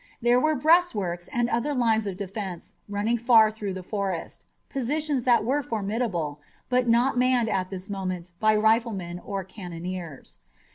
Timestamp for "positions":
4.67-5.25